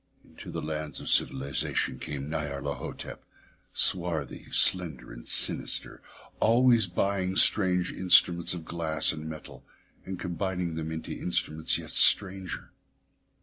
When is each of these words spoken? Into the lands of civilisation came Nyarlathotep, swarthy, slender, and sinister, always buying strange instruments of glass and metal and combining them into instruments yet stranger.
Into 0.25 0.49
the 0.49 0.63
lands 0.63 0.99
of 0.99 1.09
civilisation 1.09 1.99
came 1.99 2.27
Nyarlathotep, 2.27 3.19
swarthy, 3.71 4.47
slender, 4.51 5.13
and 5.13 5.27
sinister, 5.27 6.01
always 6.39 6.87
buying 6.87 7.35
strange 7.35 7.91
instruments 7.93 8.55
of 8.55 8.65
glass 8.65 9.11
and 9.11 9.29
metal 9.29 9.63
and 10.03 10.19
combining 10.19 10.73
them 10.73 10.91
into 10.91 11.11
instruments 11.11 11.77
yet 11.77 11.91
stranger. 11.91 12.71